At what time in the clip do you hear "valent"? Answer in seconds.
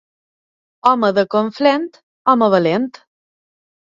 2.53-2.89